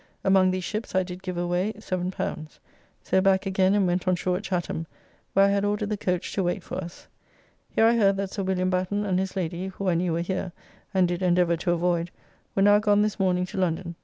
[0.23, 2.49] Among these ships I did give away L7.
[3.03, 4.87] So back again and went on shore at Chatham,
[5.33, 7.07] where I had ordered the coach to wait for us.
[7.69, 10.53] Here I heard that Sir William Batten and his lady (who I knew were here,
[10.91, 12.09] and did endeavour to avoyd)
[12.55, 13.93] were now gone this morning to London.